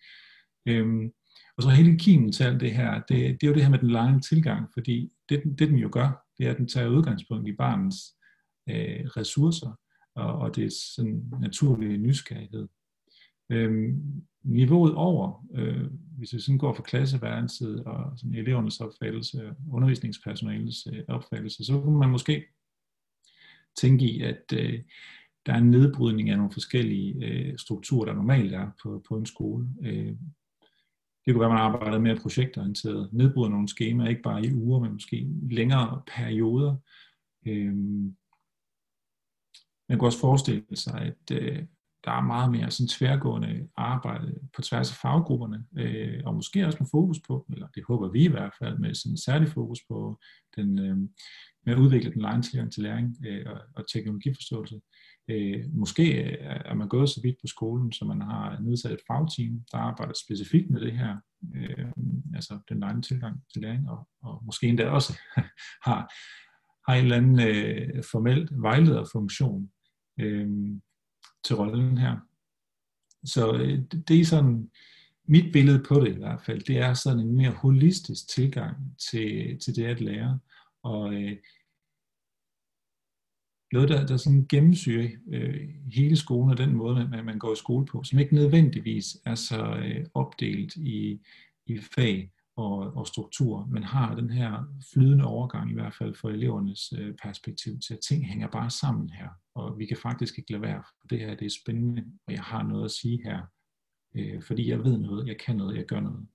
[0.66, 1.12] Øhm,
[1.56, 3.78] og så hele kimen til alt det her, det, det er jo det her med
[3.78, 7.48] den lange tilgang, fordi det, det den jo gør, det er, at den tager udgangspunkt
[7.48, 7.96] i barnets
[8.70, 9.80] øh, ressourcer
[10.14, 12.68] og, og det sådan naturlige nysgerrighed.
[13.52, 20.86] Øhm, niveauet over, øh, hvis vi sådan går fra klasseværelset og sådan elevernes opfattelse, undervisningspersonalets
[20.92, 22.44] øh, opfattelse, så kunne man måske
[23.76, 24.80] tænke i, at øh,
[25.46, 29.26] der er en nedbrydning af nogle forskellige øh, strukturer, der normalt er på, på en
[29.26, 29.68] skole.
[29.82, 30.16] Øh,
[31.26, 34.80] det kunne være, at man arbejder mere projektorienteret, nedbryder nogle skemaer, ikke bare i uger,
[34.80, 36.76] men måske længere perioder.
[37.46, 37.74] Øh,
[39.88, 41.64] man kan også forestille sig, at øh,
[42.04, 46.78] der er meget mere sådan tværgående arbejde på tværs af faggrupperne, øh, og måske også
[46.80, 50.20] med fokus på, eller det håber vi i hvert fald, med sådan særlig fokus på
[50.56, 50.96] den, øh,
[51.64, 54.74] med at udvikle den lejende tilgang til læring øh, og, og teknologiforståelse.
[54.74, 54.80] Øh,
[55.30, 59.64] Øh, måske er man gået så vidt på skolen, så man har nedsat et fagteam,
[59.72, 61.16] der arbejder specifikt med det her,
[61.54, 61.86] øh,
[62.34, 65.18] altså den lejende tilgang til læring, og, og måske endda også
[65.86, 66.12] har,
[66.88, 69.70] har en eller anden øh, formel vejlederfunktion
[70.20, 70.48] øh,
[71.44, 72.16] til rollen her.
[73.24, 74.70] Så øh, det er sådan,
[75.30, 78.76] mit billede på det i hvert fald, det er sådan en mere holistisk tilgang
[79.10, 80.38] til, til det at lære.
[80.82, 81.36] Og øh,
[83.72, 87.56] noget, der, der sådan gennemsyrer øh, hele skolen og den måde, man, man går i
[87.56, 91.20] skole på, som ikke nødvendigvis er så øh, opdelt i,
[91.66, 96.30] i fag og, og struktur, men har den her flydende overgang, i hvert fald for
[96.30, 100.52] elevernes øh, perspektiv, til at ting hænger bare sammen her, og vi kan faktisk ikke
[100.52, 103.40] lade være, for det her det er spændende, og jeg har noget at sige her,
[104.14, 106.26] øh, fordi jeg ved noget, jeg kan noget, jeg gør noget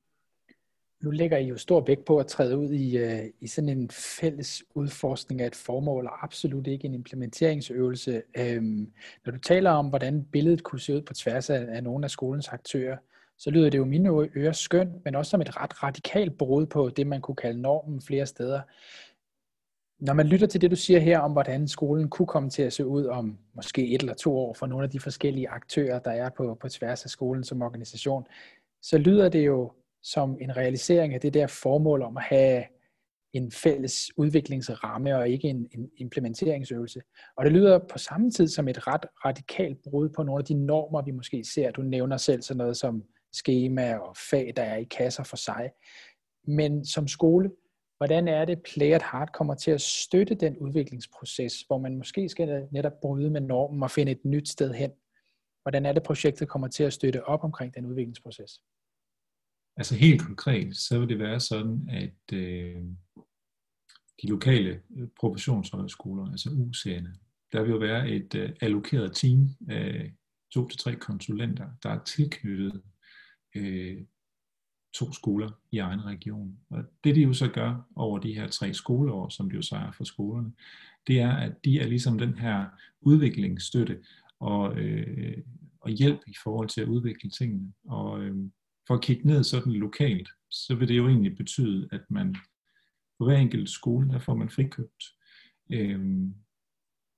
[1.05, 3.89] nu lægger I jo stor vægt på at træde ud i, øh, i sådan en
[3.91, 8.21] fælles udforskning af et formål, og absolut ikke en implementeringsøvelse.
[8.37, 8.91] Øhm,
[9.25, 12.11] når du taler om, hvordan billedet kunne se ud på tværs af, af nogle af
[12.11, 12.97] skolens aktører,
[13.37, 16.89] så lyder det jo mine ører skønt, men også som et ret radikalt brud på
[16.89, 18.61] det, man kunne kalde normen flere steder.
[19.99, 22.73] Når man lytter til det, du siger her om, hvordan skolen kunne komme til at
[22.73, 26.11] se ud om måske et eller to år for nogle af de forskellige aktører, der
[26.11, 28.27] er på, på tværs af skolen som organisation,
[28.81, 29.71] så lyder det jo
[30.05, 32.63] som en realisering af det der formål om at have
[33.33, 37.01] en fælles udviklingsramme og ikke en, en implementeringsøvelse.
[37.37, 40.53] Og det lyder på samme tid som et ret radikalt brud på nogle af de
[40.53, 41.71] normer, vi måske ser.
[41.71, 45.71] Du nævner selv sådan noget som skema og fag, der er i kasser for sig.
[46.47, 47.51] Men som skole,
[47.97, 52.29] hvordan er det, Play at Heart kommer til at støtte den udviklingsproces, hvor man måske
[52.29, 54.91] skal netop bryde med normen og finde et nyt sted hen?
[55.61, 58.61] Hvordan er det, projektet kommer til at støtte op omkring den udviklingsproces?
[59.77, 62.83] Altså helt konkret, så vil det være sådan, at øh,
[64.21, 67.19] de lokale øh, professionshøjskoler, altså UC'erne,
[67.51, 70.13] der vil jo være et øh, allokeret team af
[70.53, 72.81] to til tre konsulenter, der er tilknyttet
[73.55, 73.97] øh,
[74.93, 76.57] to skoler i egen region.
[76.69, 79.75] Og det de jo så gør over de her tre skoleår, som de jo så
[79.75, 80.53] er for skolerne,
[81.07, 82.65] det er, at de er ligesom den her
[83.01, 83.99] udviklingsstøtte
[84.39, 85.37] og, øh,
[85.79, 87.73] og hjælp i forhold til at udvikle tingene.
[87.85, 88.35] Og øh,
[88.87, 92.35] for at kigge ned sådan lokalt, så vil det jo egentlig betyde, at man
[93.19, 95.03] på hver enkelt skole, der får man frikøbt
[95.71, 95.99] øh,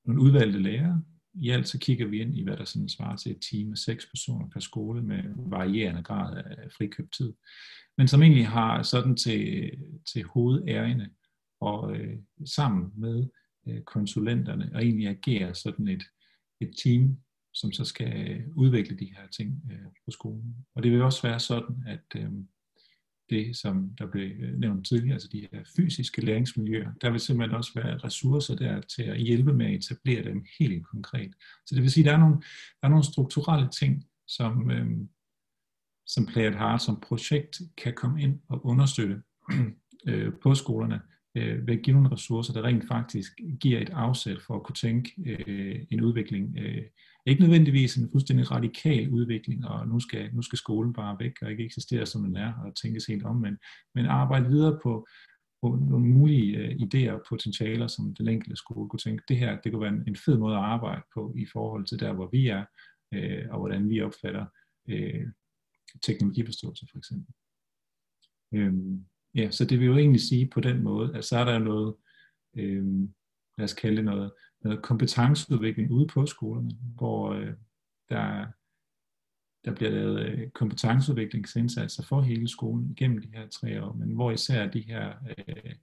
[0.06, 1.04] nogle udvalgte lærere.
[1.34, 3.78] I alt så kigger vi ind i, hvad der sådan svarer til et team af
[3.78, 7.34] seks personer per skole med varierende grad af frikøbt tid.
[7.98, 9.72] Men som egentlig har sådan til,
[10.14, 11.10] til hovedærende
[11.62, 13.30] og øh, sammen med
[13.68, 16.04] øh, konsulenterne og egentlig agerer sådan et,
[16.62, 17.18] et team,
[17.60, 20.56] som så skal øh, udvikle de her ting øh, på skolen.
[20.76, 22.30] Og det vil også være sådan, at øh,
[23.30, 27.58] det, som der blev øh, nævnt tidligere, altså de her fysiske læringsmiljøer, der vil simpelthen
[27.58, 31.34] også være ressourcer der til at hjælpe med at etablere dem helt konkret.
[31.66, 32.36] Så det vil sige, at der er nogle,
[32.82, 34.88] der er nogle strukturelle ting, som, øh,
[36.08, 39.22] som Play at Heart som projekt kan komme ind og understøtte.
[40.08, 41.02] øh, på skolerne,
[41.36, 44.76] øh, ved at give nogle ressourcer, der rent faktisk giver et afsæt for at kunne
[44.76, 46.58] tænke øh, en udvikling.
[46.60, 46.84] Øh,
[47.28, 51.52] ikke nødvendigvis en fuldstændig radikal udvikling, og nu skal, nu skal skolen bare væk og
[51.52, 53.58] ikke eksistere som den er, og tænkes helt om, men,
[53.96, 55.08] men arbejde videre på,
[55.62, 59.62] på nogle mulige øh, idéer og potentialer, som den enkelte skole kunne tænke, det her
[59.62, 62.30] det kunne være en, en fed måde at arbejde på i forhold til der, hvor
[62.32, 62.66] vi er,
[63.14, 64.46] øh, og hvordan vi opfatter
[64.90, 65.28] øh,
[66.04, 67.34] teknologiforståelse for eksempel.
[68.54, 71.60] Øhm, ja, så det vil jo egentlig sige på den måde, at så er der
[71.60, 71.96] noget,
[72.58, 72.86] øh,
[73.58, 74.32] lad os kalde det noget,
[74.64, 77.54] noget kompetenceudvikling ude på skolerne, hvor øh,
[78.10, 78.46] der,
[79.66, 84.32] der bliver lavet øh, kompetenceudviklingsindsatser for hele skolen igennem de her tre år, men hvor
[84.32, 85.74] især de her, øh,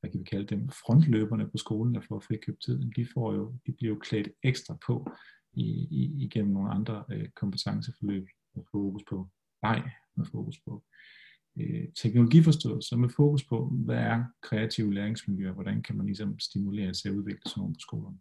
[0.00, 3.54] hvad kan vi kalde dem, frontløberne på skolen, der får frikøbt tid, de, får jo,
[3.66, 5.10] de bliver jo klædt ekstra på
[5.52, 9.28] i, i, igennem nogle andre øh, kompetenceforløb med fokus på
[9.62, 11.25] vej, med fokus på øh,
[11.60, 17.08] Øh, teknologiforståelse med fokus på, hvad er kreative læringsmiljøer, hvordan kan man ligesom stimulere til
[17.08, 18.16] at udvikle sådan nogle på skolerne.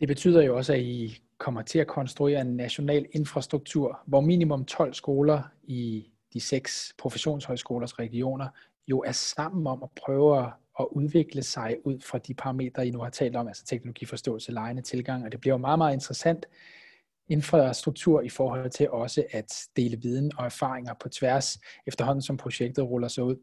[0.00, 4.64] Det betyder jo også, at I kommer til at konstruere en national infrastruktur, hvor minimum
[4.64, 8.48] 12 skoler i de seks professionshøjskolers regioner
[8.88, 12.98] jo er sammen om at prøve at udvikle sig ud fra de parametre, I nu
[12.98, 16.46] har talt om, altså teknologiforståelse, lejende tilgang, og det bliver jo meget, meget interessant
[17.28, 22.84] infrastruktur i forhold til også at dele viden og erfaringer på tværs efterhånden, som projektet
[22.84, 23.36] ruller sig ud.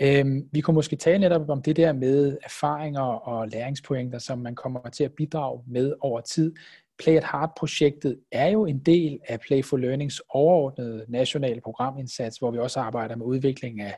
[0.00, 4.54] Øhm, vi kunne måske tale netop om det der med erfaringer og læringspointer, som man
[4.54, 6.54] kommer til at bidrage med over tid.
[6.98, 12.50] Play at Hard-projektet er jo en del af Play for Learnings overordnede nationale programindsats, hvor
[12.50, 13.94] vi også arbejder med udvikling af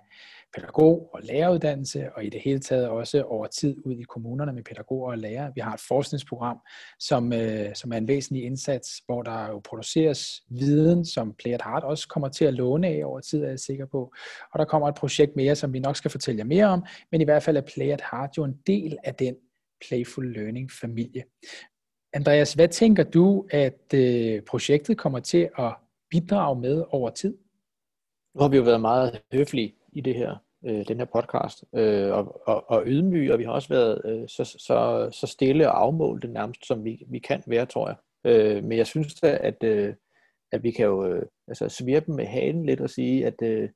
[0.55, 4.63] pædagog- og læreruddannelse, og i det hele taget også over tid ud i kommunerne med
[4.63, 5.53] pædagoger og lærere.
[5.55, 6.59] Vi har et forskningsprogram,
[6.99, 11.63] som, øh, som er en væsentlig indsats, hvor der jo produceres viden, som Play at
[11.63, 14.13] Heart også kommer til at låne af over tid, er jeg sikker på.
[14.53, 17.21] Og der kommer et projekt mere, som vi nok skal fortælle jer mere om, men
[17.21, 19.37] i hvert fald er Play at Heart jo en del af den
[19.89, 21.25] Playful Learning familie.
[22.13, 25.75] Andreas, hvad tænker du, at øh, projektet kommer til at
[26.11, 27.37] bidrage med over tid?
[28.35, 32.13] Nu har vi jo været meget høflige i det her, øh, den her podcast, øh,
[32.13, 35.81] og, og, og ydmyge, og vi har også været øh, så, så, så stille og
[35.81, 37.97] afmålte nærmest, som vi, vi kan være, tror jeg.
[38.25, 39.95] Øh, men jeg synes da, at, øh,
[40.53, 43.69] at vi kan jo øh, altså svirpe med halen lidt og sige, at, øh,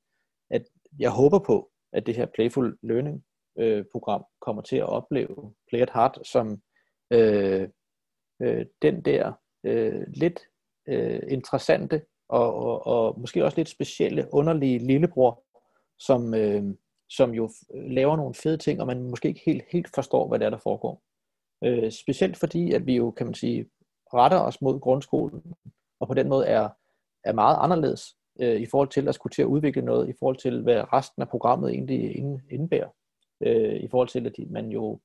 [0.50, 0.62] at
[0.98, 3.24] jeg håber på, at det her Playful Learning
[3.58, 6.62] øh, program kommer til at opleve Play at Heart som
[7.12, 7.68] øh,
[8.42, 9.32] øh, den der
[9.64, 10.40] øh, lidt
[10.88, 15.44] øh, interessante og, og, og måske også lidt specielle, underlige lillebror,
[16.00, 16.64] som, øh,
[17.08, 20.46] som jo laver nogle fede ting, og man måske ikke helt, helt forstår, hvad det
[20.46, 21.02] er, der foregår.
[21.64, 23.66] Øh, specielt fordi, at vi jo, kan man sige,
[24.14, 25.42] retter os mod grundskolen,
[26.00, 26.68] og på den måde er,
[27.24, 30.36] er meget anderledes øh, i forhold til at skulle til at udvikle noget, i forhold
[30.36, 32.16] til, hvad resten af programmet egentlig
[32.50, 32.88] indebærer.
[33.40, 35.00] Øh, I forhold til, at man jo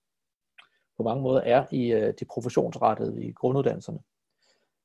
[0.98, 4.00] på mange måder er i øh, det professionsrettede i grunduddannelserne.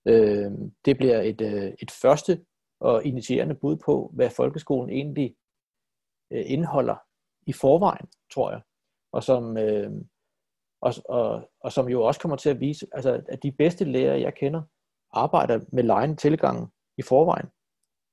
[0.07, 0.53] Øh,
[0.85, 2.41] det bliver et, øh, et første
[2.81, 5.35] og initierende bud på, hvad folkeskolen egentlig
[6.31, 6.97] øh, indeholder
[7.47, 8.61] i forvejen, tror jeg.
[9.13, 9.91] Og som, øh,
[10.81, 14.21] og, og, og som jo også kommer til at vise, altså, at de bedste lærere,
[14.21, 14.63] jeg kender,
[15.13, 17.47] arbejder med lejende tilgang i forvejen.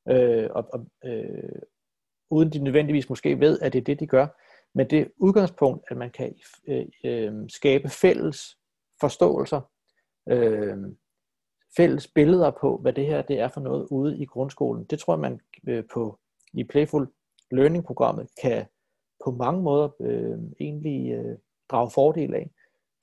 [0.10, 1.62] Øh, og, og, øh,
[2.30, 4.28] uden de nødvendigvis måske ved, at det er det, de gør.
[4.74, 6.36] Men det udgangspunkt, at man kan
[6.68, 8.58] øh, øh, skabe fælles
[9.02, 9.62] forståelser,
[10.30, 10.78] øh,
[11.78, 14.86] fælles billeder på, hvad det her det er for noget ude i grundskolen.
[14.86, 16.20] Det tror jeg, man øh, på
[16.54, 17.08] i Playful
[17.52, 18.66] Learning-programmet kan
[19.26, 21.38] på mange måder øh, egentlig øh,
[21.72, 22.52] drage fordel af.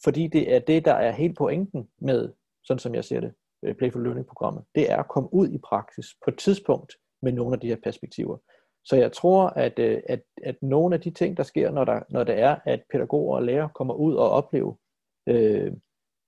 [0.05, 2.33] Fordi det er det, der er helt pointen med,
[2.65, 4.65] sådan som jeg ser det, øh, Playful Learning-programmet.
[4.75, 7.77] Det er at komme ud i praksis på et tidspunkt med nogle af de her
[7.85, 8.39] perspektiver.
[8.85, 12.01] Så jeg tror, at, øh, at, at nogle af de ting, der sker, når, der,
[12.11, 14.75] når det er, at pædagoger og lærere kommer ud og oplever
[15.29, 15.73] øh,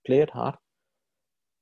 [0.05, 0.57] play at heart,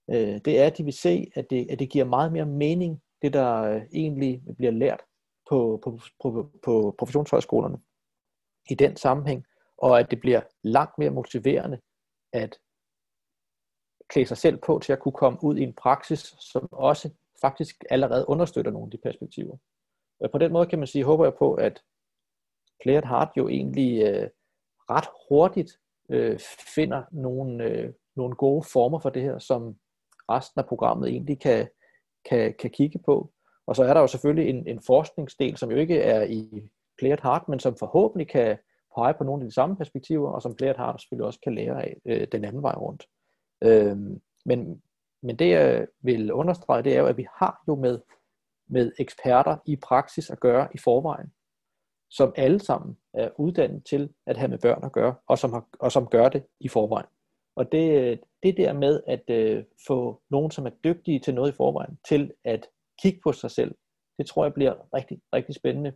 [0.09, 3.01] øh, det er, at de vil se, at det, at det giver meget mere mening,
[3.21, 5.01] det der øh, egentlig bliver lært
[5.49, 7.77] på, på, på, på professionshøjskolerne
[8.69, 9.45] i den sammenhæng,
[9.77, 11.79] og at det bliver langt mere motiverende
[12.33, 12.59] at
[14.09, 17.09] klæde sig selv på til at kunne komme ud i en praksis, som også
[17.41, 19.57] faktisk allerede understøtter nogle af de perspektiver.
[20.23, 21.83] Øh, på den måde kan man sige, håber jeg på, at
[22.81, 24.29] Play at Heart jo egentlig øh,
[24.89, 26.39] ret hurtigt øh,
[26.75, 29.75] finder nogle, øh, nogle gode former for det her, som
[30.29, 31.69] resten af programmet egentlig kan,
[32.29, 33.31] kan, kan kigge på.
[33.67, 37.11] Og så er der jo selvfølgelig en, en forskningsdel, som jo ikke er i Play
[37.11, 38.57] at Heart, men som forhåbentlig kan
[38.95, 41.55] pege på nogle af de samme perspektiver, og som Play at Heart selvfølgelig også kan
[41.55, 43.03] lære af øh, den anden vej rundt.
[43.63, 43.97] Øh,
[44.45, 44.81] men,
[45.23, 47.99] men det jeg vil understrege, det er jo, at vi har jo med
[48.67, 51.31] med eksperter i praksis at gøre i forvejen.
[52.09, 55.67] som alle sammen er uddannet til at have med børn at gøre, og som, har,
[55.79, 57.07] og som gør det i forvejen.
[57.55, 61.55] Og det, det der med at øh, få nogen, som er dygtige til noget i
[61.55, 62.67] forvejen, til at
[63.01, 63.75] kigge på sig selv,
[64.17, 65.93] det tror jeg bliver rigtig, rigtig spændende.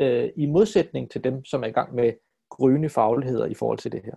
[0.00, 2.12] Øh, I modsætning til dem, som er i gang med
[2.50, 4.14] grønne fagligheder i forhold til det her.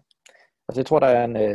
[0.70, 1.54] Altså jeg tror, der er en, øh,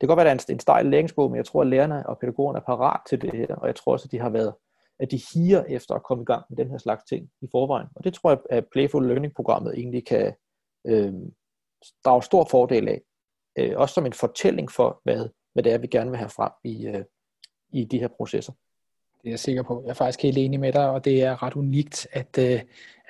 [0.00, 2.18] kan godt være, der er en, en stejl læringsbog, men jeg tror, at lærerne og
[2.18, 4.54] pædagogerne er parat til det her, og jeg tror også, at de har været,
[5.00, 7.88] at de higer efter at komme i gang med den her slags ting i forvejen.
[7.96, 10.34] Og det tror jeg, at Playful Learning-programmet egentlig kan
[10.86, 11.14] øh,
[12.04, 13.00] drage stor fordel af.
[13.58, 16.52] Øh, også som en fortælling for, hvad, hvad det er, vi gerne vil have frem
[16.64, 17.04] i, øh,
[17.72, 18.52] i de her processer.
[19.22, 19.82] Det er jeg sikker på.
[19.84, 22.60] Jeg er faktisk helt enig med dig, og det er ret unikt, at, øh,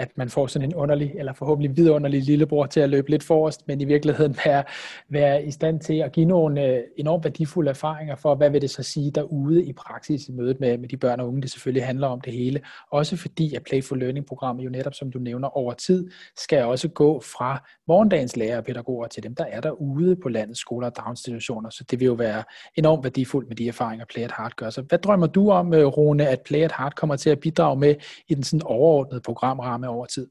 [0.01, 3.69] at man får sådan en underlig, eller forhåbentlig vidunderlig lillebror til at løbe lidt forrest,
[3.69, 4.65] men i virkeligheden være,
[5.09, 8.71] være i stand til at give nogle øh, enormt værdifulde erfaringer for, hvad vil det
[8.71, 11.87] så sige derude i praksis i mødet med, med de børn og unge, det selvfølgelig
[11.87, 12.61] handler om det hele.
[12.93, 17.21] Også fordi, at Playful Learning-programmet jo netop, som du nævner, over tid skal også gå
[17.21, 21.71] fra morgendagens lærere og pædagoger til dem, der er derude på landets skoler og daginstitutioner.
[21.71, 22.43] Så det vil jo være
[22.77, 24.71] enormt værdifuldt med de erfaringer, Play at Heart gør.
[24.71, 27.77] Så hvad drømmer du om, øh, Rune, at Play at Heart kommer til at bidrage
[27.77, 27.95] med
[28.29, 30.31] i den sådan overordnede programramme over tid?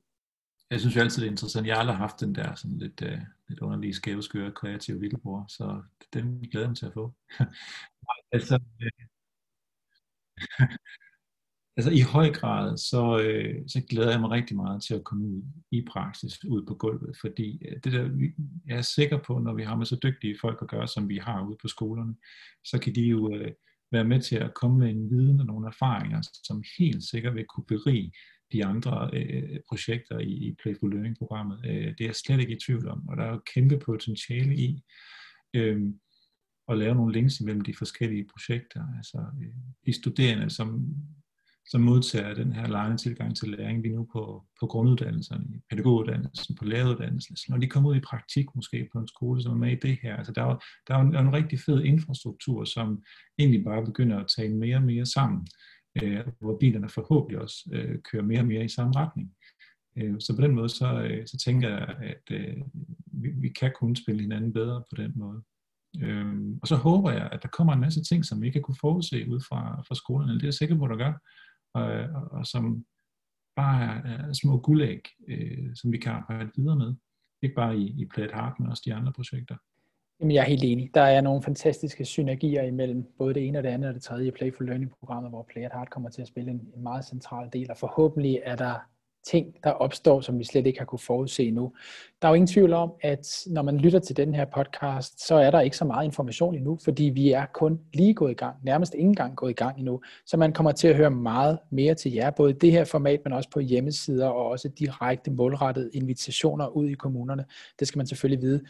[0.71, 1.67] Jeg synes jo altid, det er interessant.
[1.67, 5.45] Jeg har aldrig haft den der sådan lidt, uh, lidt underlige, skæve, skøre, kreative vildbror,
[5.49, 5.81] så
[6.13, 7.13] den glæder jeg mig til at få.
[8.35, 9.05] altså, øh,
[11.77, 15.27] altså i høj grad, så, øh, så glæder jeg mig rigtig meget til at komme
[15.27, 15.41] ud
[15.71, 18.31] i praksis, ud på gulvet, fordi øh, det der,
[18.65, 21.17] jeg er sikker på, når vi har med så dygtige folk at gøre, som vi
[21.17, 22.15] har ude på skolerne,
[22.63, 23.51] så kan de jo øh,
[23.91, 27.45] være med til at komme med en viden og nogle erfaringer, som helt sikkert vil
[27.45, 28.11] kunne berige
[28.51, 31.59] de andre øh, projekter i, i Playful Learning-programmet.
[31.65, 34.55] Øh, det er jeg slet ikke i tvivl om, og der er jo kæmpe potentiale
[34.55, 34.83] i
[35.53, 35.81] øh,
[36.69, 38.83] at lave nogle links imellem de forskellige projekter.
[38.97, 39.53] Altså øh,
[39.85, 40.95] de studerende, som,
[41.69, 46.55] som modtager den her lejende tilgang til læring vi nu på, på grunduddannelserne, i pædagoguddannelsen,
[46.55, 49.57] på læreruddannelsen, altså, når de kommer ud i praktik måske på en skole, som er
[49.57, 50.15] med i det her.
[50.15, 53.03] Altså der er, der er en, der er en rigtig fed infrastruktur, som
[53.37, 55.47] egentlig bare begynder at tale mere og mere sammen
[56.03, 59.35] øh, hvor bilerne forhåbentlig også øh, kører mere og mere i samme retning.
[59.97, 62.57] Øh, så på den måde, så, øh, så tænker jeg, at øh,
[63.05, 65.43] vi, vi kan kun spille hinanden bedre på den måde.
[66.03, 68.81] Øh, og så håber jeg, at der kommer en masse ting, som vi ikke kunne
[68.81, 70.33] forudse ud fra, fra skolerne.
[70.33, 71.13] Det er jeg sikker på, at der gør.
[71.73, 71.83] Og,
[72.21, 72.85] og, og som
[73.55, 76.95] bare er, er små guldæg, øh, som vi kan arbejde videre med.
[77.41, 79.57] Ikke bare i, i Plat Hart, men også de andre projekter.
[80.19, 80.89] Jamen, jeg er helt enig.
[80.93, 84.31] Der er nogle fantastiske synergier imellem både det ene og det andet og det tredje
[84.31, 87.71] Playful Learning-programmet, hvor Play at Heart kommer til at spille en, en meget central del,
[87.71, 88.73] og forhåbentlig er der
[89.27, 91.73] ting, der opstår, som vi slet ikke har kunne forudse nu.
[92.21, 95.35] Der er jo ingen tvivl om, at når man lytter til den her podcast, så
[95.35, 98.55] er der ikke så meget information endnu, fordi vi er kun lige gået i gang,
[98.63, 100.01] nærmest ingen gang gået i gang endnu.
[100.25, 103.19] Så man kommer til at høre meget mere til jer, både i det her format,
[103.23, 107.45] men også på hjemmesider og også direkte målrettede invitationer ud i kommunerne.
[107.79, 108.61] Det skal man selvfølgelig vide.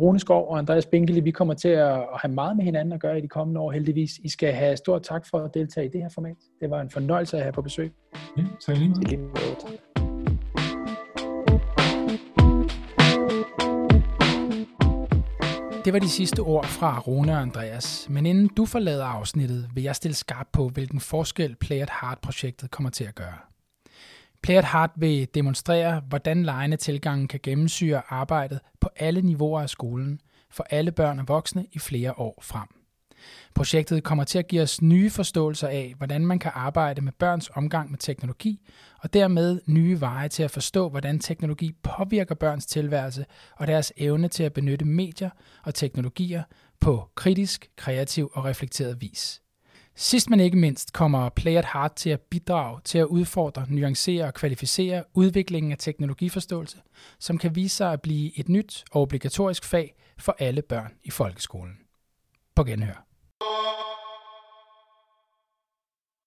[0.00, 3.18] Rune Skov og Andreas Binkeli, vi kommer til at have meget med hinanden at gøre
[3.18, 4.18] i de kommende år, heldigvis.
[4.18, 6.36] I skal have stort tak for at deltage i det her format.
[6.60, 7.92] Det var en fornøjelse at have på besøg.
[8.36, 9.80] Ja, tak lige meget.
[15.84, 18.06] Det var de sidste ord fra Rune og Andreas.
[18.10, 22.70] Men inden du forlader afsnittet, vil jeg stille skarp på, hvilken forskel Play at Heart-projektet
[22.70, 23.53] kommer til at gøre.
[24.44, 29.70] Play at Heart vil demonstrere, hvordan lejende tilgangen kan gennemsyre arbejdet på alle niveauer af
[29.70, 30.20] skolen
[30.50, 32.68] for alle børn og voksne i flere år frem.
[33.54, 37.50] Projektet kommer til at give os nye forståelser af, hvordan man kan arbejde med børns
[37.54, 38.60] omgang med teknologi,
[38.98, 43.24] og dermed nye veje til at forstå, hvordan teknologi påvirker børns tilværelse
[43.56, 45.30] og deres evne til at benytte medier
[45.62, 46.42] og teknologier
[46.80, 49.43] på kritisk, kreativ og reflekteret vis.
[49.96, 54.24] Sidst men ikke mindst kommer Play at Heart til at bidrage til at udfordre, nuancere
[54.24, 56.78] og kvalificere udviklingen af teknologiforståelse,
[57.18, 61.10] som kan vise sig at blive et nyt og obligatorisk fag for alle børn i
[61.10, 61.76] folkeskolen.
[62.54, 63.03] På genhør.